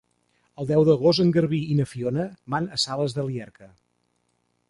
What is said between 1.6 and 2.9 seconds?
i na Fiona van a